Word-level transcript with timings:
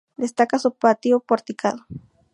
Destaca 0.17 0.57
su 0.57 0.73
patio 0.73 1.19
porticado. 1.19 1.85